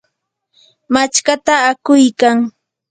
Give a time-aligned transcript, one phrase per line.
[0.93, 2.37] machkata akuykan.